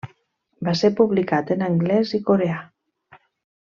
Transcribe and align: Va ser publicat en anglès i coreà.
Va 0.67 0.73
ser 0.79 0.91
publicat 1.01 1.53
en 1.59 1.63
anglès 1.69 2.17
i 2.21 2.25
coreà. 2.33 2.61